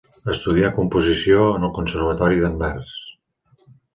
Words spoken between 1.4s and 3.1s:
en el Conservatori d'Anvers.